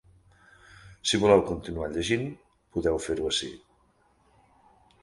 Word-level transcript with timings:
Si 1.09 1.19
voleu 1.23 1.43
continuar 1.51 1.91
llegint, 1.93 2.27
podeu 2.79 2.99
fer-ho 3.09 3.31
ací. 3.35 3.53